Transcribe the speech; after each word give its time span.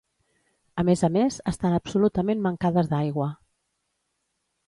A 0.83 0.85
més 0.87 1.03
a 1.07 1.09
més 1.17 1.37
estan 1.51 1.75
absolutament 1.79 2.41
mancades 2.47 2.91
d'aigua. 2.95 3.27